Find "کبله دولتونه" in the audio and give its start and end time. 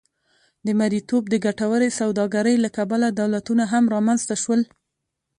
2.77-3.63